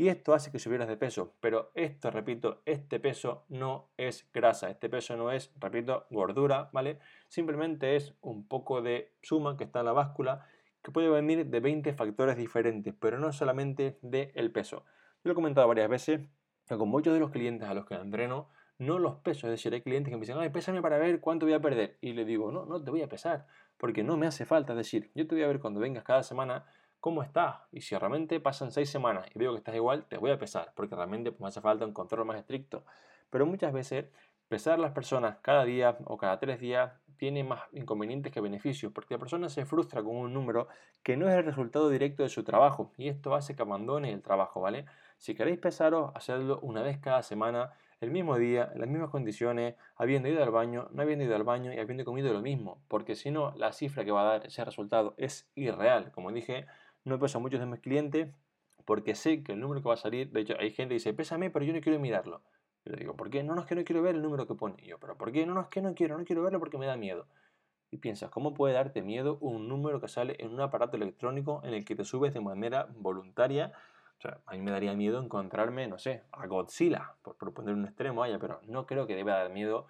y 0.00 0.08
esto 0.08 0.32
hace 0.32 0.50
que 0.50 0.58
subieras 0.58 0.88
de 0.88 0.96
peso. 0.96 1.34
Pero 1.40 1.72
esto, 1.74 2.10
repito, 2.10 2.62
este 2.64 2.98
peso 2.98 3.44
no 3.50 3.90
es 3.98 4.26
grasa, 4.32 4.70
este 4.70 4.88
peso 4.88 5.14
no 5.14 5.30
es, 5.30 5.52
repito, 5.60 6.06
gordura, 6.08 6.70
¿vale? 6.72 7.00
Simplemente 7.28 7.96
es 7.96 8.14
un 8.22 8.48
poco 8.48 8.80
de 8.80 9.12
suma 9.20 9.58
que 9.58 9.64
está 9.64 9.80
en 9.80 9.84
la 9.84 9.92
báscula 9.92 10.46
que 10.82 10.90
puede 10.90 11.10
venir 11.10 11.44
de 11.44 11.60
20 11.60 11.92
factores 11.92 12.38
diferentes, 12.38 12.94
pero 12.98 13.18
no 13.18 13.30
solamente 13.30 13.98
del 14.00 14.32
el 14.36 14.50
peso. 14.50 14.86
Yo 15.16 15.24
lo 15.24 15.32
he 15.32 15.34
comentado 15.34 15.68
varias 15.68 15.90
veces 15.90 16.22
que 16.66 16.78
con 16.78 16.88
muchos 16.88 17.12
de 17.12 17.20
los 17.20 17.30
clientes 17.30 17.68
a 17.68 17.74
los 17.74 17.84
que 17.84 17.92
entreno, 17.92 18.48
no 18.78 18.98
los 18.98 19.16
peso. 19.16 19.48
Es 19.48 19.50
decir, 19.50 19.74
hay 19.74 19.82
clientes 19.82 20.10
que 20.10 20.16
me 20.16 20.20
dicen, 20.20 20.38
ay, 20.38 20.48
pésame 20.48 20.80
para 20.80 20.96
ver 20.96 21.20
cuánto 21.20 21.44
voy 21.44 21.52
a 21.52 21.60
perder. 21.60 21.98
Y 22.00 22.14
le 22.14 22.24
digo, 22.24 22.50
no, 22.50 22.64
no 22.64 22.82
te 22.82 22.90
voy 22.90 23.02
a 23.02 23.08
pesar, 23.10 23.46
porque 23.76 24.02
no 24.02 24.16
me 24.16 24.26
hace 24.26 24.46
falta. 24.46 24.72
Es 24.72 24.78
decir, 24.78 25.10
yo 25.14 25.26
te 25.26 25.34
voy 25.34 25.44
a 25.44 25.48
ver 25.48 25.60
cuando 25.60 25.78
vengas 25.78 26.04
cada 26.04 26.22
semana 26.22 26.64
cómo 27.00 27.22
estás. 27.22 27.56
Y 27.72 27.80
si 27.80 27.96
realmente 27.96 28.38
pasan 28.40 28.70
seis 28.70 28.90
semanas 28.90 29.26
y 29.34 29.38
veo 29.38 29.52
que 29.52 29.58
estás 29.58 29.74
igual, 29.74 30.04
te 30.04 30.18
voy 30.18 30.30
a 30.30 30.38
pesar, 30.38 30.72
porque 30.74 30.94
realmente 30.94 31.32
pues, 31.32 31.40
me 31.40 31.48
hace 31.48 31.60
falta 31.60 31.84
un 31.84 31.92
control 31.92 32.26
más 32.26 32.38
estricto. 32.38 32.84
Pero 33.30 33.46
muchas 33.46 33.72
veces 33.72 34.06
pesar 34.48 34.74
a 34.74 34.82
las 34.82 34.92
personas 34.92 35.36
cada 35.42 35.64
día 35.64 35.96
o 36.06 36.18
cada 36.18 36.38
tres 36.40 36.58
días 36.60 36.92
tiene 37.16 37.44
más 37.44 37.60
inconvenientes 37.72 38.32
que 38.32 38.40
beneficios, 38.40 38.92
porque 38.92 39.14
la 39.14 39.20
persona 39.20 39.48
se 39.48 39.64
frustra 39.64 40.02
con 40.02 40.16
un 40.16 40.34
número 40.34 40.66
que 41.02 41.16
no 41.16 41.28
es 41.28 41.36
el 41.36 41.44
resultado 41.44 41.88
directo 41.88 42.22
de 42.22 42.28
su 42.28 42.42
trabajo 42.42 42.92
y 42.96 43.08
esto 43.08 43.34
hace 43.34 43.54
que 43.54 43.62
abandone 43.62 44.10
el 44.10 44.22
trabajo, 44.22 44.60
¿vale? 44.60 44.86
Si 45.18 45.34
queréis 45.34 45.58
pesaros, 45.58 46.10
hacedlo 46.14 46.58
una 46.62 46.82
vez 46.82 46.98
cada 46.98 47.22
semana, 47.22 47.74
el 48.00 48.10
mismo 48.10 48.38
día, 48.38 48.70
en 48.72 48.80
las 48.80 48.88
mismas 48.88 49.10
condiciones, 49.10 49.76
habiendo 49.94 50.28
ido 50.28 50.42
al 50.42 50.50
baño, 50.50 50.88
no 50.92 51.02
habiendo 51.02 51.24
ido 51.24 51.36
al 51.36 51.44
baño 51.44 51.72
y 51.72 51.78
habiendo 51.78 52.04
comido 52.04 52.32
lo 52.32 52.40
mismo, 52.40 52.82
porque 52.88 53.14
si 53.14 53.30
no, 53.30 53.52
la 53.56 53.72
cifra 53.72 54.04
que 54.04 54.10
va 54.10 54.22
a 54.22 54.32
dar 54.32 54.46
ese 54.46 54.64
resultado 54.64 55.14
es 55.18 55.48
irreal. 55.54 56.10
Como 56.10 56.32
dije, 56.32 56.66
no 57.04 57.18
peso 57.18 57.38
a 57.38 57.40
muchos 57.40 57.60
de 57.60 57.66
mis 57.66 57.80
clientes 57.80 58.34
porque 58.84 59.14
sé 59.14 59.42
que 59.42 59.52
el 59.52 59.60
número 59.60 59.82
que 59.82 59.88
va 59.88 59.94
a 59.94 59.98
salir, 59.98 60.30
de 60.30 60.40
hecho 60.40 60.54
hay 60.58 60.70
gente 60.70 60.90
que 60.90 60.94
dice, 60.94 61.14
pésame, 61.14 61.50
pero 61.50 61.64
yo 61.64 61.72
no 61.72 61.80
quiero 61.80 61.98
mirarlo. 61.98 62.42
Yo 62.84 62.92
le 62.92 62.98
digo, 62.98 63.14
¿por 63.16 63.30
qué? 63.30 63.42
No, 63.42 63.54
no 63.54 63.60
es 63.62 63.66
que 63.66 63.74
no 63.74 63.84
quiero 63.84 64.02
ver 64.02 64.14
el 64.14 64.22
número 64.22 64.46
que 64.46 64.54
pone. 64.54 64.82
yo, 64.84 64.98
¿pero 64.98 65.16
por 65.16 65.32
qué? 65.32 65.46
No, 65.46 65.54
no 65.54 65.60
es 65.60 65.68
que 65.68 65.82
no 65.82 65.94
quiero, 65.94 66.18
no 66.18 66.24
quiero 66.24 66.42
verlo 66.42 66.58
porque 66.58 66.78
me 66.78 66.86
da 66.86 66.96
miedo. 66.96 67.26
Y 67.90 67.98
piensas, 67.98 68.30
¿cómo 68.30 68.54
puede 68.54 68.74
darte 68.74 69.02
miedo 69.02 69.38
un 69.40 69.68
número 69.68 70.00
que 70.00 70.08
sale 70.08 70.36
en 70.38 70.52
un 70.52 70.60
aparato 70.60 70.96
electrónico 70.96 71.60
en 71.64 71.74
el 71.74 71.84
que 71.84 71.94
te 71.94 72.04
subes 72.04 72.32
de 72.32 72.40
manera 72.40 72.88
voluntaria? 72.96 73.72
O 74.18 74.20
sea, 74.22 74.40
a 74.46 74.52
mí 74.52 74.60
me 74.60 74.70
daría 74.70 74.94
miedo 74.94 75.22
encontrarme, 75.22 75.86
no 75.88 75.98
sé, 75.98 76.22
a 76.32 76.46
Godzilla, 76.46 77.14
por, 77.22 77.36
por 77.36 77.52
poner 77.52 77.74
un 77.74 77.84
extremo 77.84 78.22
allá, 78.22 78.38
pero 78.38 78.60
no 78.66 78.86
creo 78.86 79.06
que 79.06 79.16
deba 79.16 79.34
dar 79.34 79.50
miedo 79.50 79.86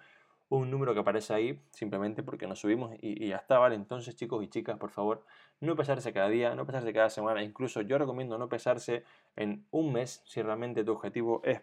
un 0.51 0.69
número 0.69 0.93
que 0.93 0.99
aparece 0.99 1.33
ahí 1.33 1.59
simplemente 1.71 2.23
porque 2.23 2.45
nos 2.45 2.59
subimos 2.59 2.93
y, 3.01 3.29
ya 3.29 3.37
está, 3.37 3.57
¿vale? 3.57 3.75
Entonces, 3.75 4.15
chicos 4.17 4.43
y 4.43 4.49
chicas, 4.49 4.77
por 4.77 4.91
favor, 4.91 5.23
no 5.61 5.77
pesarse 5.77 6.11
cada 6.11 6.27
día, 6.27 6.53
no 6.55 6.65
pesarse 6.65 6.91
cada 6.91 7.09
semana, 7.09 7.41
incluso 7.41 7.81
yo 7.81 7.97
recomiendo 7.97 8.37
no 8.37 8.49
pesarse 8.49 9.05
en 9.37 9.65
un 9.71 9.93
mes 9.93 10.21
si 10.25 10.41
realmente 10.41 10.83
tu 10.83 10.91
objetivo 10.91 11.41
es, 11.45 11.61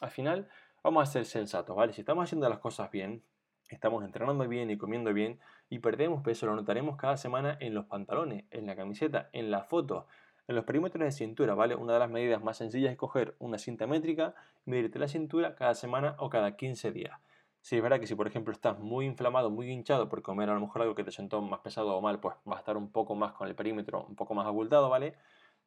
al 0.00 0.10
final, 0.10 0.48
vamos 0.82 1.02
a 1.06 1.12
ser 1.12 1.26
sensatos, 1.26 1.76
¿vale? 1.76 1.92
Si 1.92 2.00
estamos 2.00 2.24
haciendo 2.24 2.48
las 2.48 2.58
cosas 2.58 2.90
bien, 2.90 3.22
estamos 3.68 4.02
entrenando 4.02 4.48
bien 4.48 4.70
y 4.70 4.78
comiendo 4.78 5.12
bien 5.12 5.38
y 5.68 5.80
perdemos 5.80 6.22
peso, 6.22 6.46
lo 6.46 6.56
notaremos 6.56 6.96
cada 6.96 7.18
semana 7.18 7.58
en 7.60 7.74
los 7.74 7.84
pantalones, 7.84 8.44
en 8.50 8.66
la 8.66 8.76
camiseta, 8.76 9.28
en 9.34 9.50
las 9.50 9.66
fotos, 9.66 10.06
en 10.48 10.56
los 10.56 10.64
perímetros 10.64 11.04
de 11.04 11.12
cintura, 11.12 11.54
¿vale? 11.54 11.74
Una 11.74 11.92
de 11.92 11.98
las 11.98 12.10
medidas 12.10 12.42
más 12.42 12.56
sencillas 12.56 12.92
es 12.92 12.96
coger 12.96 13.36
una 13.38 13.58
cinta 13.58 13.86
métrica 13.86 14.34
y 14.64 14.70
medirte 14.70 14.98
la 14.98 15.06
cintura 15.06 15.54
cada 15.54 15.74
semana 15.74 16.16
o 16.18 16.30
cada 16.30 16.56
15 16.56 16.92
días. 16.92 17.20
Si 17.60 17.76
es 17.76 17.82
verdad 17.82 18.00
que 18.00 18.06
si 18.06 18.14
por 18.14 18.26
ejemplo 18.26 18.52
estás 18.52 18.78
muy 18.78 19.04
inflamado, 19.06 19.50
muy 19.50 19.70
hinchado 19.70 20.08
por 20.08 20.22
comer 20.22 20.48
a 20.50 20.54
lo 20.54 20.60
mejor 20.60 20.82
algo 20.82 20.94
que 20.94 21.04
te 21.04 21.12
sentó 21.12 21.42
más 21.42 21.60
pesado 21.60 21.94
o 21.94 22.00
mal, 22.00 22.20
pues 22.20 22.36
va 22.50 22.56
a 22.56 22.58
estar 22.58 22.76
un 22.76 22.90
poco 22.90 23.14
más 23.14 23.32
con 23.32 23.48
el 23.48 23.54
perímetro, 23.54 24.04
un 24.06 24.16
poco 24.16 24.34
más 24.34 24.46
abultado, 24.46 24.88
¿vale? 24.88 25.14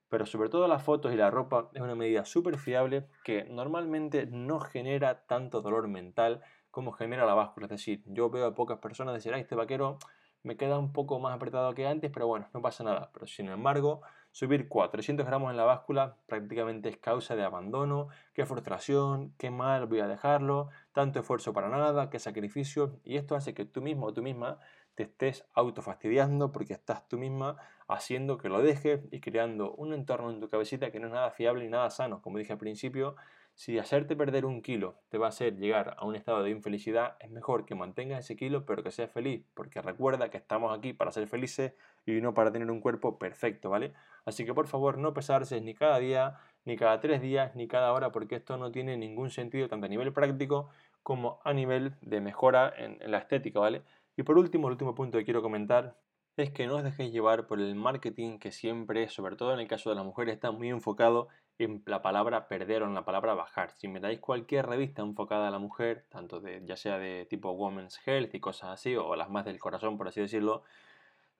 Pero 0.09 0.25
sobre 0.25 0.49
todo 0.49 0.67
las 0.67 0.83
fotos 0.83 1.13
y 1.13 1.15
la 1.15 1.31
ropa 1.31 1.69
es 1.73 1.81
una 1.81 1.95
medida 1.95 2.25
súper 2.25 2.57
fiable 2.57 3.07
que 3.23 3.45
normalmente 3.45 4.25
no 4.25 4.59
genera 4.59 5.25
tanto 5.27 5.61
dolor 5.61 5.87
mental 5.87 6.41
como 6.71 6.91
genera 6.91 7.25
la 7.25 7.35
báscula. 7.35 7.67
Es 7.67 7.71
decir, 7.71 8.03
yo 8.05 8.29
veo 8.29 8.47
a 8.47 8.55
pocas 8.55 8.79
personas 8.79 9.13
decir, 9.13 9.33
ah, 9.33 9.39
este 9.39 9.55
vaquero 9.55 9.99
me 10.43 10.57
queda 10.57 10.77
un 10.79 10.91
poco 10.93 11.19
más 11.19 11.35
apretado 11.35 11.73
que 11.73 11.87
antes, 11.87 12.11
pero 12.11 12.27
bueno, 12.27 12.49
no 12.53 12.61
pasa 12.61 12.83
nada. 12.83 13.11
Pero 13.13 13.27
sin 13.27 13.47
embargo, 13.49 14.01
subir 14.33 14.67
400 14.67 15.25
gramos 15.27 15.51
en 15.51 15.57
la 15.57 15.63
báscula 15.63 16.17
prácticamente 16.25 16.89
es 16.89 16.97
causa 16.97 17.35
de 17.35 17.43
abandono, 17.43 18.09
qué 18.33 18.47
frustración, 18.47 19.31
qué 19.37 19.51
mal 19.51 19.85
voy 19.85 19.99
a 19.99 20.07
dejarlo, 20.07 20.69
tanto 20.91 21.19
esfuerzo 21.19 21.53
para 21.53 21.69
nada, 21.69 22.09
qué 22.09 22.17
sacrificio. 22.17 22.99
Y 23.03 23.17
esto 23.17 23.35
hace 23.35 23.53
que 23.53 23.63
tú 23.63 23.83
mismo 23.83 24.07
o 24.07 24.13
tú 24.13 24.23
misma 24.23 24.57
te 24.95 25.03
estés 25.03 25.45
autofastidiando 25.53 26.51
porque 26.51 26.73
estás 26.73 27.07
tú 27.07 27.19
misma 27.19 27.57
haciendo 27.87 28.39
que 28.39 28.49
lo 28.49 28.63
dejes 28.63 29.01
y 29.11 29.19
creando 29.19 29.73
un 29.75 29.93
entorno 29.93 30.31
en 30.31 30.39
tu 30.39 30.49
cabecita 30.49 30.91
que 30.91 30.99
no 30.99 31.07
es 31.07 31.13
nada 31.13 31.29
fiable 31.29 31.65
y 31.65 31.69
nada 31.69 31.91
sano. 31.91 32.21
Como 32.23 32.39
dije 32.39 32.53
al 32.53 32.59
principio, 32.59 33.15
si 33.53 33.77
hacerte 33.77 34.15
perder 34.15 34.45
un 34.45 34.63
kilo 34.63 34.95
te 35.09 35.19
va 35.19 35.27
a 35.27 35.29
hacer 35.29 35.57
llegar 35.57 35.95
a 35.99 36.05
un 36.05 36.15
estado 36.15 36.41
de 36.41 36.49
infelicidad, 36.49 37.17
es 37.19 37.29
mejor 37.29 37.65
que 37.65 37.75
mantengas 37.75 38.25
ese 38.25 38.35
kilo 38.35 38.65
pero 38.65 38.81
que 38.81 38.89
seas 38.89 39.11
feliz, 39.11 39.45
porque 39.53 39.79
recuerda 39.79 40.29
que 40.29 40.37
estamos 40.37 40.75
aquí 40.75 40.93
para 40.93 41.11
ser 41.11 41.27
felices 41.27 41.73
y 42.05 42.21
no 42.21 42.33
para 42.33 42.51
tener 42.51 42.69
un 42.69 42.81
cuerpo 42.81 43.17
perfecto, 43.17 43.69
¿vale? 43.69 43.93
Así 44.25 44.45
que 44.45 44.53
por 44.53 44.67
favor 44.67 44.97
no 44.97 45.13
pesarse 45.13 45.59
ni 45.61 45.73
cada 45.73 45.99
día, 45.99 46.37
ni 46.65 46.77
cada 46.77 46.99
tres 46.99 47.21
días, 47.21 47.55
ni 47.55 47.67
cada 47.67 47.93
hora, 47.93 48.11
porque 48.11 48.35
esto 48.35 48.57
no 48.57 48.71
tiene 48.71 48.97
ningún 48.97 49.29
sentido 49.29 49.67
tanto 49.67 49.85
a 49.85 49.89
nivel 49.89 50.13
práctico 50.13 50.69
como 51.01 51.39
a 51.43 51.53
nivel 51.53 51.95
de 52.01 52.21
mejora 52.21 52.73
en, 52.77 52.99
la 53.11 53.17
estética, 53.17 53.59
¿vale? 53.59 53.83
Y 54.15 54.23
por 54.23 54.37
último, 54.37 54.67
el 54.67 54.73
último 54.73 54.95
punto 54.95 55.17
que 55.17 55.25
quiero 55.25 55.41
comentar 55.41 55.97
es 56.37 56.51
que 56.51 56.65
no 56.65 56.77
os 56.77 56.83
dejéis 56.83 57.11
llevar 57.11 57.45
por 57.45 57.59
el 57.59 57.75
marketing 57.75 58.39
que 58.39 58.51
siempre, 58.51 59.07
sobre 59.09 59.35
todo 59.35 59.53
en 59.53 59.59
el 59.59 59.67
caso 59.67 59.89
de 59.89 59.95
las 59.95 60.05
mujeres, 60.05 60.33
está 60.33 60.51
muy 60.51 60.69
enfocado 60.69 61.27
en 61.59 61.83
la 61.85 62.01
palabra 62.01 62.47
perder 62.47 62.83
o 62.83 62.87
en 62.87 62.95
la 62.95 63.05
palabra 63.05 63.35
bajar. 63.35 63.71
Si 63.71 63.87
me 63.87 63.99
dais 63.99 64.19
cualquier 64.19 64.65
revista 64.65 65.01
enfocada 65.03 65.49
a 65.49 65.51
la 65.51 65.59
mujer, 65.59 66.05
tanto 66.09 66.39
de, 66.39 66.61
ya 66.65 66.75
sea 66.75 66.97
de 66.97 67.27
tipo 67.29 67.51
Women's 67.51 67.99
Health 68.05 68.33
y 68.33 68.39
cosas 68.39 68.71
así, 68.71 68.95
o 68.95 69.15
las 69.15 69.29
más 69.29 69.45
del 69.45 69.59
corazón, 69.59 69.97
por 69.97 70.07
así 70.07 70.21
decirlo, 70.21 70.63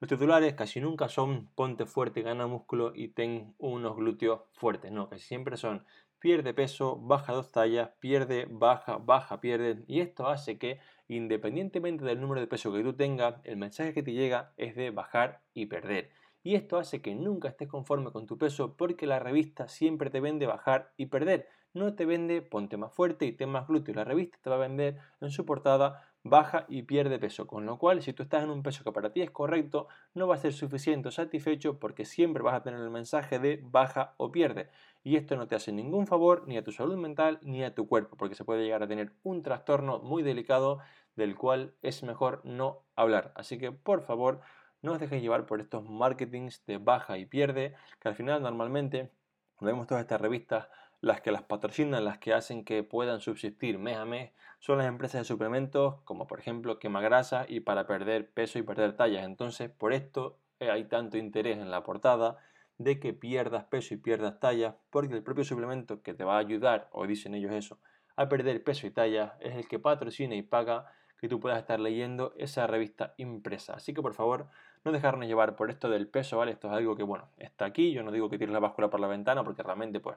los 0.04 0.08
titulares 0.18 0.52
casi 0.52 0.82
nunca 0.82 1.08
son 1.08 1.48
ponte 1.54 1.86
fuerte, 1.86 2.20
gana 2.20 2.46
músculo 2.46 2.92
y 2.94 3.08
ten 3.08 3.54
unos 3.56 3.96
glúteos 3.96 4.42
fuertes. 4.52 4.92
No, 4.92 5.08
casi 5.08 5.24
siempre 5.24 5.56
son 5.56 5.86
pierde 6.18 6.52
peso, 6.52 6.96
baja 6.96 7.32
dos 7.32 7.50
tallas, 7.52 7.88
pierde, 8.00 8.46
baja, 8.50 8.98
baja, 8.98 9.40
pierde. 9.40 9.82
Y 9.86 10.00
esto 10.00 10.28
hace 10.28 10.58
que, 10.58 10.78
independientemente 11.08 12.04
del 12.04 12.20
número 12.20 12.42
de 12.42 12.46
peso 12.46 12.70
que 12.70 12.82
tú 12.82 12.92
tengas, 12.92 13.36
el 13.44 13.56
mensaje 13.56 13.94
que 13.94 14.02
te 14.02 14.12
llega 14.12 14.52
es 14.58 14.76
de 14.76 14.90
bajar 14.90 15.40
y 15.54 15.66
perder 15.66 16.10
y 16.42 16.56
esto 16.56 16.76
hace 16.76 17.00
que 17.00 17.14
nunca 17.14 17.48
estés 17.48 17.68
conforme 17.68 18.12
con 18.12 18.26
tu 18.26 18.36
peso 18.36 18.76
porque 18.76 19.06
la 19.06 19.18
revista 19.18 19.66
siempre 19.66 20.10
te 20.10 20.20
vende 20.20 20.46
bajar 20.46 20.92
y 20.98 21.06
perder. 21.06 21.48
No 21.72 21.94
te 21.94 22.04
vende 22.04 22.42
ponte 22.42 22.76
más 22.76 22.92
fuerte 22.92 23.24
y 23.24 23.32
ten 23.32 23.48
más 23.48 23.66
glúteo. 23.66 23.94
La 23.94 24.04
revista 24.04 24.36
te 24.42 24.50
va 24.50 24.56
a 24.56 24.58
vender 24.58 24.98
en 25.22 25.30
su 25.30 25.46
portada 25.46 26.13
baja 26.24 26.64
y 26.68 26.82
pierde 26.82 27.18
peso. 27.18 27.46
Con 27.46 27.66
lo 27.66 27.78
cual, 27.78 28.02
si 28.02 28.12
tú 28.12 28.24
estás 28.24 28.42
en 28.42 28.50
un 28.50 28.62
peso 28.62 28.82
que 28.82 28.90
para 28.90 29.12
ti 29.12 29.22
es 29.22 29.30
correcto, 29.30 29.86
no 30.14 30.26
va 30.26 30.34
a 30.34 30.38
ser 30.38 30.52
suficiente 30.52 31.08
o 31.08 31.12
satisfecho 31.12 31.78
porque 31.78 32.04
siempre 32.04 32.42
vas 32.42 32.54
a 32.54 32.62
tener 32.62 32.80
el 32.80 32.90
mensaje 32.90 33.38
de 33.38 33.60
baja 33.62 34.14
o 34.16 34.32
pierde. 34.32 34.70
Y 35.04 35.16
esto 35.16 35.36
no 35.36 35.46
te 35.46 35.54
hace 35.54 35.70
ningún 35.70 36.06
favor 36.06 36.48
ni 36.48 36.56
a 36.56 36.64
tu 36.64 36.72
salud 36.72 36.96
mental 36.96 37.38
ni 37.42 37.62
a 37.62 37.74
tu 37.74 37.86
cuerpo 37.86 38.16
porque 38.16 38.34
se 38.34 38.44
puede 38.44 38.64
llegar 38.64 38.82
a 38.82 38.88
tener 38.88 39.12
un 39.22 39.42
trastorno 39.42 39.98
muy 39.98 40.22
delicado 40.22 40.80
del 41.14 41.36
cual 41.36 41.74
es 41.82 42.02
mejor 42.02 42.40
no 42.44 42.82
hablar. 42.96 43.32
Así 43.36 43.58
que 43.58 43.70
por 43.70 44.02
favor, 44.02 44.40
no 44.82 44.92
os 44.92 45.00
dejéis 45.00 45.22
llevar 45.22 45.46
por 45.46 45.60
estos 45.60 45.88
marketings 45.88 46.64
de 46.66 46.78
baja 46.78 47.18
y 47.18 47.26
pierde, 47.26 47.74
que 48.00 48.08
al 48.08 48.14
final 48.14 48.42
normalmente 48.42 49.10
vemos 49.60 49.86
todas 49.86 50.02
estas 50.02 50.20
revistas, 50.20 50.68
las 51.04 51.20
que 51.20 51.30
las 51.30 51.42
patrocinan, 51.42 52.04
las 52.04 52.18
que 52.18 52.32
hacen 52.32 52.64
que 52.64 52.82
puedan 52.82 53.20
subsistir 53.20 53.78
mes 53.78 53.96
a 53.96 54.06
mes, 54.06 54.32
son 54.58 54.78
las 54.78 54.86
empresas 54.86 55.20
de 55.20 55.24
suplementos, 55.24 56.00
como 56.04 56.26
por 56.26 56.38
ejemplo 56.38 56.78
quema 56.78 57.02
grasa 57.02 57.44
y 57.46 57.60
para 57.60 57.86
perder 57.86 58.30
peso 58.30 58.58
y 58.58 58.62
perder 58.62 58.96
tallas. 58.96 59.24
Entonces, 59.24 59.70
por 59.70 59.92
esto 59.92 60.38
eh, 60.60 60.70
hay 60.70 60.84
tanto 60.84 61.18
interés 61.18 61.58
en 61.58 61.70
la 61.70 61.82
portada 61.82 62.38
de 62.78 62.98
que 62.98 63.12
pierdas 63.12 63.64
peso 63.64 63.92
y 63.92 63.98
pierdas 63.98 64.40
tallas, 64.40 64.76
porque 64.90 65.14
el 65.14 65.22
propio 65.22 65.44
suplemento 65.44 66.02
que 66.02 66.14
te 66.14 66.24
va 66.24 66.36
a 66.36 66.38
ayudar, 66.38 66.88
o 66.90 67.06
dicen 67.06 67.34
ellos 67.34 67.52
eso, 67.52 67.78
a 68.16 68.28
perder 68.28 68.64
peso 68.64 68.86
y 68.86 68.90
tallas, 68.90 69.32
es 69.40 69.54
el 69.54 69.68
que 69.68 69.78
patrocina 69.78 70.34
y 70.34 70.42
paga 70.42 70.90
que 71.20 71.28
tú 71.28 71.38
puedas 71.38 71.58
estar 71.58 71.78
leyendo 71.80 72.32
esa 72.38 72.66
revista 72.66 73.14
impresa. 73.18 73.74
Así 73.74 73.92
que 73.92 74.00
por 74.00 74.14
favor, 74.14 74.48
no 74.84 74.92
dejarnos 74.92 75.26
llevar 75.26 75.54
por 75.56 75.70
esto 75.70 75.88
del 75.88 76.08
peso, 76.08 76.38
¿vale? 76.38 76.52
Esto 76.52 76.68
es 76.68 76.74
algo 76.74 76.96
que, 76.96 77.02
bueno, 77.02 77.28
está 77.38 77.64
aquí. 77.64 77.92
Yo 77.92 78.02
no 78.02 78.10
digo 78.10 78.28
que 78.28 78.38
tires 78.38 78.52
la 78.52 78.60
báscula 78.60 78.90
por 78.90 79.00
la 79.00 79.06
ventana 79.06 79.42
porque 79.44 79.62
realmente, 79.62 80.00
pues, 80.00 80.16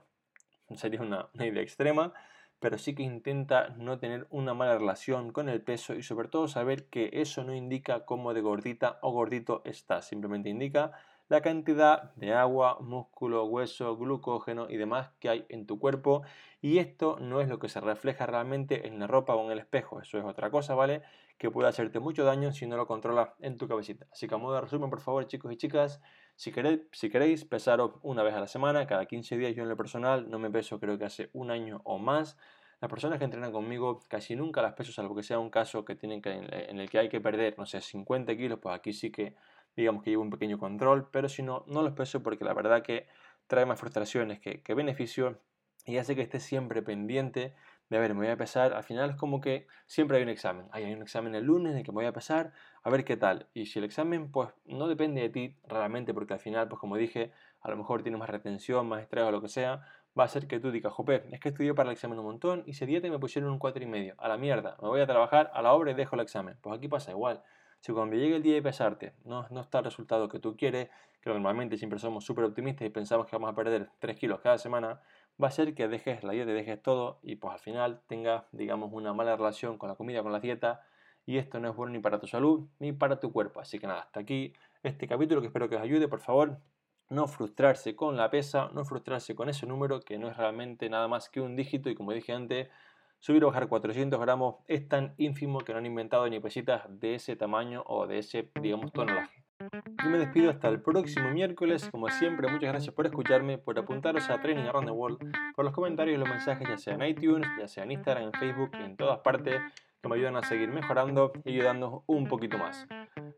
sería 0.75 1.01
una, 1.01 1.29
idea 1.35 1.61
extrema. 1.61 2.13
Pero 2.59 2.79
sí 2.79 2.95
que 2.95 3.03
intenta 3.03 3.69
no 3.77 3.99
tener 3.99 4.25
una 4.31 4.55
mala 4.55 4.79
relación 4.79 5.31
con 5.31 5.47
el 5.47 5.61
peso 5.61 5.93
y 5.93 6.01
sobre 6.01 6.27
todo 6.27 6.47
saber 6.47 6.85
que 6.85 7.11
eso 7.13 7.43
no 7.43 7.53
indica 7.53 8.03
cómo 8.03 8.33
de 8.33 8.41
gordita 8.41 8.97
o 9.03 9.11
gordito 9.11 9.61
estás. 9.63 10.07
Simplemente 10.07 10.49
indica 10.49 10.91
la 11.29 11.41
cantidad 11.41 12.13
de 12.15 12.33
agua, 12.33 12.77
músculo, 12.79 13.45
hueso, 13.45 13.97
glucógeno 13.97 14.67
y 14.69 14.77
demás 14.77 15.09
que 15.19 15.29
hay 15.29 15.45
en 15.49 15.65
tu 15.65 15.77
cuerpo 15.77 16.23
y 16.61 16.77
esto 16.77 17.17
no 17.19 17.41
es 17.41 17.49
lo 17.49 17.59
que 17.59 17.69
se 17.69 17.81
refleja 17.81 18.25
realmente 18.25 18.87
en 18.87 18.99
la 18.99 19.07
ropa 19.07 19.35
o 19.35 19.45
en 19.45 19.51
el 19.51 19.59
espejo, 19.59 20.01
eso 20.01 20.17
es 20.17 20.23
otra 20.23 20.49
cosa, 20.49 20.73
¿vale? 20.73 21.01
Que 21.37 21.51
puede 21.51 21.69
hacerte 21.69 21.99
mucho 21.99 22.23
daño 22.23 22.51
si 22.51 22.65
no 22.65 22.77
lo 22.77 22.87
controlas 22.87 23.29
en 23.41 23.57
tu 23.57 23.67
cabecita. 23.67 24.07
Así 24.11 24.27
que 24.27 24.35
a 24.35 24.37
modo 24.37 24.55
de 24.55 24.61
resumen, 24.61 24.89
por 24.89 25.01
favor, 25.01 25.27
chicos 25.27 25.51
y 25.51 25.57
chicas, 25.57 26.01
si 26.35 26.51
queréis, 26.51 26.81
si 26.93 27.09
queréis 27.09 27.45
pesaros 27.45 27.91
una 28.01 28.23
vez 28.23 28.33
a 28.33 28.39
la 28.39 28.47
semana, 28.47 28.87
cada 28.87 29.05
15 29.05 29.37
días 29.37 29.53
yo 29.55 29.63
en 29.63 29.69
lo 29.69 29.77
personal 29.77 30.29
no 30.29 30.39
me 30.39 30.49
peso 30.49 30.79
creo 30.79 30.97
que 30.97 31.05
hace 31.05 31.29
un 31.33 31.51
año 31.51 31.81
o 31.83 31.99
más. 31.99 32.37
Las 32.79 32.89
personas 32.89 33.17
que 33.17 33.25
entrenan 33.25 33.51
conmigo 33.51 33.99
casi 34.07 34.35
nunca 34.35 34.61
las 34.61 34.73
peso, 34.73 34.91
salvo 34.91 35.15
que 35.15 35.23
sea 35.23 35.39
un 35.39 35.49
caso 35.49 35.83
que 35.83 35.95
tienen 35.95 36.21
que, 36.21 36.31
en 36.31 36.79
el 36.79 36.89
que 36.89 36.99
hay 36.99 37.09
que 37.09 37.19
perder, 37.19 37.57
no 37.57 37.65
sé, 37.65 37.81
50 37.81 38.37
kilos, 38.37 38.59
pues 38.61 38.75
aquí 38.75 38.93
sí 38.93 39.11
que 39.11 39.35
digamos 39.77 40.03
que 40.03 40.09
llevo 40.09 40.23
un 40.23 40.29
pequeño 40.29 40.57
control, 40.57 41.07
pero 41.11 41.29
si 41.29 41.43
no, 41.43 41.63
no 41.67 41.81
los 41.81 41.93
peso 41.93 42.21
porque 42.21 42.43
la 42.43 42.53
verdad 42.53 42.81
que 42.81 43.07
trae 43.47 43.65
más 43.65 43.79
frustraciones 43.79 44.39
que, 44.39 44.61
que 44.61 44.73
beneficio 44.73 45.39
y 45.85 45.97
hace 45.97 46.15
que 46.15 46.21
esté 46.21 46.39
siempre 46.39 46.81
pendiente 46.81 47.55
de, 47.89 47.97
a 47.97 48.01
ver, 48.01 48.13
me 48.13 48.21
voy 48.21 48.27
a 48.27 48.35
pesar, 48.35 48.73
al 48.73 48.83
final 48.83 49.11
es 49.11 49.15
como 49.15 49.39
que 49.39 49.67
siempre 49.85 50.17
hay 50.17 50.23
un 50.23 50.29
examen, 50.29 50.67
hay 50.71 50.91
un 50.91 51.01
examen 51.01 51.35
el 51.35 51.45
lunes 51.45 51.71
en 51.71 51.77
el 51.77 51.83
que 51.85 51.91
me 51.91 51.97
voy 51.97 52.05
a 52.05 52.11
pesar, 52.11 52.51
a 52.83 52.89
ver 52.89 53.05
qué 53.05 53.15
tal, 53.15 53.47
y 53.53 53.67
si 53.67 53.79
el 53.79 53.85
examen 53.85 54.29
pues 54.29 54.49
no 54.65 54.89
depende 54.89 55.21
de 55.21 55.29
ti 55.29 55.55
realmente, 55.65 56.13
porque 56.13 56.33
al 56.33 56.39
final, 56.39 56.67
pues 56.67 56.81
como 56.81 56.97
dije, 56.97 57.31
a 57.61 57.69
lo 57.69 57.77
mejor 57.77 58.03
tienes 58.03 58.19
más 58.19 58.29
retención, 58.29 58.89
más 58.89 59.01
estrés 59.01 59.23
o 59.23 59.31
lo 59.31 59.41
que 59.41 59.47
sea, 59.47 59.85
va 60.19 60.25
a 60.25 60.27
ser 60.27 60.47
que 60.47 60.59
tú 60.59 60.71
digas, 60.71 60.91
jope, 60.91 61.23
es 61.31 61.39
que 61.39 61.49
estudié 61.49 61.73
para 61.73 61.89
el 61.89 61.93
examen 61.93 62.19
un 62.19 62.25
montón 62.25 62.63
y 62.65 62.71
ese 62.71 62.85
día 62.85 63.01
te 63.01 63.09
me 63.09 63.19
pusieron 63.19 63.51
un 63.51 63.59
4 63.59 63.81
y 63.81 63.87
medio, 63.87 64.15
a 64.17 64.27
la 64.27 64.37
mierda, 64.37 64.75
me 64.81 64.89
voy 64.89 64.99
a 64.99 65.07
trabajar 65.07 65.51
a 65.53 65.61
la 65.61 65.71
obra 65.71 65.91
y 65.91 65.93
dejo 65.93 66.15
el 66.15 66.21
examen, 66.21 66.57
pues 66.61 66.77
aquí 66.77 66.89
pasa 66.89 67.11
igual, 67.11 67.41
si 67.87 67.93
cuando 67.93 68.17
llegue 68.17 68.35
el 68.35 68.43
día 68.43 68.55
de 68.55 68.61
pesarte 68.61 69.13
no, 69.23 69.47
está 69.61 69.77
el 69.77 69.85
resultado 69.85 70.27
que 70.27 70.39
tú 70.39 70.57
quieres, 70.57 70.89
que 71.21 71.29
normalmente 71.29 71.77
siempre 71.77 71.99
somos 71.99 72.25
súper 72.25 72.43
optimistas 72.43 72.85
y 72.85 72.89
pensamos 72.89 73.27
que 73.27 73.37
vamos 73.37 73.49
a 73.49 73.55
perder 73.55 73.89
3 73.99 74.19
kilos 74.19 74.41
cada 74.41 74.57
semana, 74.57 74.99
va 75.41 75.47
a 75.47 75.51
ser 75.51 75.73
que 75.73 75.87
dejes 75.87 76.21
la 76.25 76.33
dieta, 76.33 76.51
dejes 76.51 76.83
todo 76.83 77.19
y 77.23 77.37
pues 77.37 77.53
al 77.53 77.61
final 77.61 78.01
tengas, 78.07 78.43
digamos, 78.51 78.91
una 78.91 79.13
mala 79.13 79.37
relación 79.37 79.77
con 79.77 79.87
la 79.87 79.95
comida, 79.95 80.21
con 80.21 80.33
la 80.33 80.41
dieta 80.41 80.81
y 81.25 81.37
esto 81.37 81.61
no 81.61 81.69
es 81.69 81.77
bueno 81.77 81.93
ni 81.93 81.99
para 81.99 82.19
tu 82.19 82.27
salud 82.27 82.67
ni 82.79 82.91
para 82.91 83.21
tu 83.21 83.31
cuerpo. 83.31 83.61
Así 83.61 83.79
que 83.79 83.87
nada, 83.87 84.01
hasta 84.01 84.19
aquí 84.19 84.51
este 84.83 85.07
capítulo 85.07 85.39
que 85.39 85.47
espero 85.47 85.69
que 85.69 85.77
os 85.77 85.81
ayude, 85.81 86.09
por 86.09 86.19
favor. 86.19 86.59
No 87.09 87.25
frustrarse 87.29 87.95
con 87.95 88.17
la 88.17 88.29
pesa, 88.29 88.69
no 88.73 88.83
frustrarse 88.83 89.33
con 89.33 89.47
ese 89.47 89.65
número 89.65 90.01
que 90.01 90.17
no 90.17 90.27
es 90.27 90.35
realmente 90.35 90.89
nada 90.89 91.07
más 91.07 91.29
que 91.29 91.39
un 91.39 91.55
dígito 91.55 91.89
y 91.89 91.95
como 91.95 92.11
dije 92.11 92.33
antes, 92.33 92.67
Subir 93.19 93.43
o 93.43 93.47
bajar 93.47 93.67
400 93.67 94.19
gramos 94.19 94.55
es 94.67 94.87
tan 94.87 95.13
ínfimo 95.17 95.59
que 95.59 95.73
no 95.73 95.79
han 95.79 95.85
inventado 95.85 96.29
ni 96.29 96.39
pesitas 96.39 96.83
de 96.87 97.15
ese 97.15 97.35
tamaño 97.35 97.83
o 97.87 98.07
de 98.07 98.19
ese, 98.19 98.51
digamos, 98.61 98.91
tonelaje. 98.91 99.43
Yo 100.03 100.09
me 100.09 100.19
despido 100.19 100.51
hasta 100.51 100.67
el 100.67 100.81
próximo 100.81 101.31
miércoles. 101.31 101.89
Como 101.89 102.09
siempre, 102.09 102.47
muchas 102.47 102.69
gracias 102.69 102.93
por 102.93 103.07
escucharme, 103.07 103.57
por 103.57 103.77
apuntaros 103.79 104.29
a 104.29 104.39
Training 104.39 104.65
Around 104.65 104.87
the 104.87 104.91
World, 104.93 105.31
por 105.55 105.65
los 105.65 105.73
comentarios 105.73 106.15
y 106.15 106.19
los 106.19 106.29
mensajes, 106.29 106.67
ya 106.67 106.77
sea 106.77 106.93
en 106.93 107.03
iTunes, 107.03 107.47
ya 107.59 107.67
sea 107.67 107.83
en 107.83 107.91
Instagram, 107.91 108.25
en 108.25 108.33
Facebook 108.33 108.71
en 108.73 108.95
todas 108.95 109.19
partes, 109.19 109.59
que 110.01 110.07
me 110.07 110.15
ayudan 110.15 110.35
a 110.35 110.43
seguir 110.43 110.69
mejorando 110.69 111.33
y 111.43 111.53
ayudándonos 111.53 112.03
un 112.05 112.27
poquito 112.27 112.59
más. 112.59 112.87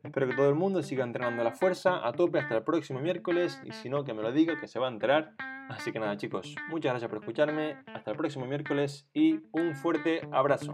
Espero 0.04 0.28
que 0.28 0.36
todo 0.36 0.50
el 0.50 0.56
mundo 0.56 0.84
siga 0.84 1.06
entrenando 1.06 1.44
la 1.44 1.52
fuerza 1.52 2.06
a 2.06 2.12
tope 2.12 2.40
hasta 2.40 2.58
el 2.58 2.64
próximo 2.64 3.00
miércoles 3.00 3.62
y 3.64 3.72
si 3.72 3.90
no, 3.90 4.04
que 4.04 4.14
me 4.14 4.22
lo 4.22 4.34
diga, 4.34 4.60
que 4.60 4.68
se 4.68 4.78
va 4.78 4.88
a 4.88 4.92
enterar. 4.92 5.36
Así 5.70 5.92
que 5.92 6.00
nada 6.00 6.18
chicos, 6.18 6.56
muchas 6.70 6.92
gracias 6.92 7.10
por 7.10 7.20
escucharme, 7.20 7.78
hasta 7.94 8.12
el 8.12 8.18
próximo 8.18 8.46
miércoles 8.46 9.08
y 9.14 9.40
un 9.52 9.76
fuerte 9.76 10.28
abrazo. 10.32 10.72